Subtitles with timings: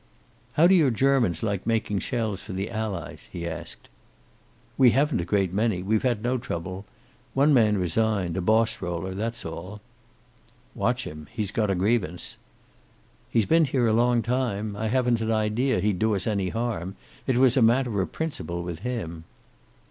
[0.53, 3.87] "How do your Germans like making shells for the Allies?" he asked.
[4.75, 5.83] "We haven't a great many.
[5.83, 6.85] We've had no trouble.
[7.35, 9.13] One man resigned a boss roller.
[9.13, 9.79] That's all."
[10.73, 11.27] "Watch him.
[11.31, 12.37] He's got a grievance."
[13.29, 14.75] "He's been here a long time.
[14.75, 16.95] I haven't an idea he'd do us any harm.
[17.27, 19.25] It was a matter of principle with him."